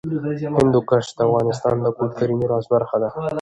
[0.59, 3.09] هندوکش د افغانستان د کلتوري میراث برخه ده.